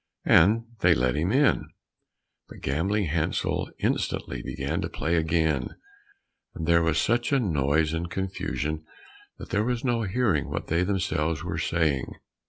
And 0.25 0.65
they 0.79 0.95
let 0.95 1.15
him 1.15 1.31
in. 1.31 1.69
But 2.49 2.61
Gambling 2.61 3.03
Hansel 3.03 3.69
instantly 3.77 4.41
began 4.41 4.81
to 4.81 4.89
play 4.89 5.15
again, 5.15 5.75
and 6.55 6.65
there 6.65 6.81
was 6.81 6.97
such 6.97 7.31
a 7.31 7.39
noise 7.39 7.93
and 7.93 8.09
confusion 8.09 8.83
that 9.37 9.51
there 9.51 9.63
was 9.63 9.85
no 9.85 10.01
hearing 10.01 10.49
what 10.49 10.65
they 10.69 10.81
themselves 10.81 11.43
were 11.43 11.59
saying. 11.59 12.15